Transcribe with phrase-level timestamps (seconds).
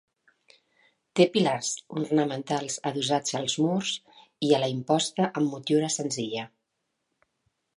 [1.17, 1.67] Té pilars
[1.99, 3.91] ornamentals adossats als murs
[4.49, 6.49] i a la imposta amb motllura senzilla.